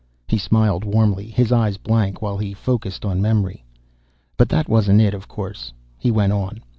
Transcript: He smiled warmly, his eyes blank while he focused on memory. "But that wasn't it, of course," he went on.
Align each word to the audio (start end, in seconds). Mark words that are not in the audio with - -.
He 0.27 0.39
smiled 0.39 0.83
warmly, 0.83 1.27
his 1.27 1.51
eyes 1.51 1.77
blank 1.77 2.23
while 2.23 2.39
he 2.39 2.55
focused 2.55 3.05
on 3.05 3.21
memory. 3.21 3.63
"But 4.35 4.49
that 4.49 4.67
wasn't 4.67 4.99
it, 4.99 5.13
of 5.13 5.27
course," 5.27 5.73
he 5.99 6.09
went 6.09 6.33
on. 6.33 6.61